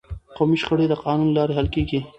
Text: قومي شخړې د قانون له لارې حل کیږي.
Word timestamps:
قومي 0.37 0.57
شخړې 0.61 0.85
د 0.89 0.93
قانون 1.05 1.29
له 1.31 1.35
لارې 1.37 1.53
حل 1.57 1.67
کیږي. 1.75 1.99